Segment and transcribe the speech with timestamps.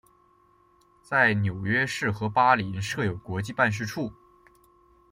[1.03, 4.11] 在纽约市和巴林设有国际办事处。